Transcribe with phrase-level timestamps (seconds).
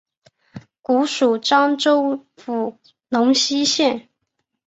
[0.81, 4.09] 古属漳州府龙溪县。